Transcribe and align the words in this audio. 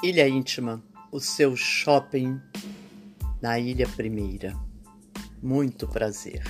Ilha 0.00 0.28
Íntima, 0.28 0.80
o 1.10 1.18
seu 1.18 1.56
shopping 1.56 2.40
na 3.42 3.58
Ilha 3.58 3.88
Primeira. 3.88 4.56
Muito 5.42 5.88
prazer. 5.88 6.44